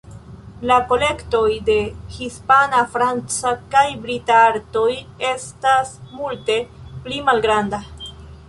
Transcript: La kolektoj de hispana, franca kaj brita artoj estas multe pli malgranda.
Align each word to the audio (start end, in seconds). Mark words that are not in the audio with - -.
La 0.69 0.75
kolektoj 0.91 1.49
de 1.67 1.75
hispana, 2.15 2.79
franca 2.95 3.53
kaj 3.75 3.85
brita 4.07 4.41
artoj 4.49 4.89
estas 5.33 5.95
multe 6.19 6.61
pli 7.07 7.25
malgranda. 7.31 7.85